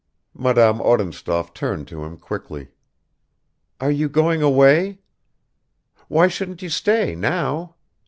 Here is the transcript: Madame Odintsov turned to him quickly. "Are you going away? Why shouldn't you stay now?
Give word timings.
Madame 0.33 0.79
Odintsov 0.81 1.53
turned 1.53 1.87
to 1.87 2.03
him 2.03 2.17
quickly. 2.17 2.69
"Are 3.79 3.91
you 3.91 4.09
going 4.09 4.41
away? 4.41 4.97
Why 6.07 6.27
shouldn't 6.27 6.63
you 6.63 6.69
stay 6.69 7.13
now? 7.13 7.75